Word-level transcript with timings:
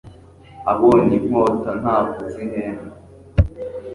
abonye 0.71 1.15
inkota 1.19 1.71
ntavuze 1.81 2.37
ihembe 2.45 2.95